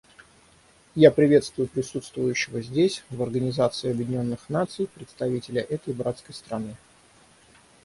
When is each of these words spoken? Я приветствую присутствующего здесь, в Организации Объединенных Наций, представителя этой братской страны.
Я 0.95 1.11
приветствую 1.11 1.67
присутствующего 1.67 2.59
здесь, 2.63 3.03
в 3.11 3.21
Организации 3.21 3.91
Объединенных 3.91 4.49
Наций, 4.49 4.87
представителя 4.87 5.61
этой 5.61 5.93
братской 5.93 6.33
страны. 6.33 6.75